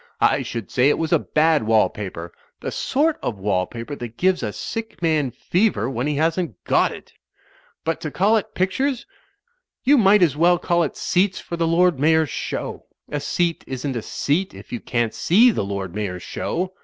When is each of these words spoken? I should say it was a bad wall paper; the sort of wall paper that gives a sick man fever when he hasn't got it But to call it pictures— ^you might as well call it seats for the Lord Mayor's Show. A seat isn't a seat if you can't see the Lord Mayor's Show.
I 0.19 0.41
should 0.41 0.71
say 0.71 0.89
it 0.89 0.97
was 0.97 1.13
a 1.13 1.19
bad 1.19 1.61
wall 1.61 1.87
paper; 1.87 2.33
the 2.59 2.71
sort 2.71 3.19
of 3.21 3.37
wall 3.37 3.67
paper 3.67 3.95
that 3.97 4.17
gives 4.17 4.41
a 4.41 4.51
sick 4.51 4.99
man 4.99 5.29
fever 5.29 5.87
when 5.91 6.07
he 6.07 6.15
hasn't 6.15 6.55
got 6.63 6.91
it 6.91 7.13
But 7.83 8.01
to 8.01 8.09
call 8.09 8.35
it 8.37 8.55
pictures— 8.55 9.05
^you 9.87 9.99
might 9.99 10.23
as 10.23 10.35
well 10.35 10.57
call 10.57 10.81
it 10.81 10.97
seats 10.97 11.39
for 11.39 11.55
the 11.55 11.67
Lord 11.67 11.99
Mayor's 11.99 12.31
Show. 12.31 12.87
A 13.09 13.19
seat 13.19 13.63
isn't 13.67 13.95
a 13.95 14.01
seat 14.01 14.55
if 14.55 14.73
you 14.73 14.79
can't 14.79 15.13
see 15.13 15.51
the 15.51 15.63
Lord 15.63 15.93
Mayor's 15.93 16.23
Show. 16.23 16.73